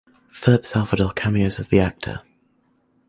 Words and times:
Phillip 0.31 0.65
Salvador 0.65 1.13
cameos 1.13 1.59
as 1.59 1.67
"the 1.67 1.79
actor". 1.79 2.23